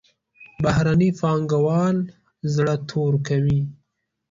[0.63, 1.97] بهرني پانګوال
[2.53, 3.61] زړه تور کوي.